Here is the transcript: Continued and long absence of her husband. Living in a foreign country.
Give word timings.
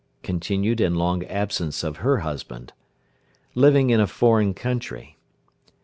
Continued 0.23 0.81
and 0.81 0.97
long 0.97 1.23
absence 1.25 1.83
of 1.83 1.97
her 1.97 2.21
husband. 2.21 2.73
Living 3.53 3.91
in 3.91 3.99
a 3.99 4.07
foreign 4.07 4.55
country. 4.55 5.19